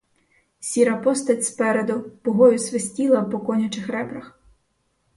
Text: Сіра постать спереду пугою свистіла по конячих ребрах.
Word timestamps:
Сіра 0.67 0.95
постать 1.07 1.45
спереду 1.49 1.99
пугою 2.21 2.59
свистіла 2.67 3.23
по 3.23 3.39
конячих 3.49 3.87
ребрах. 3.99 4.37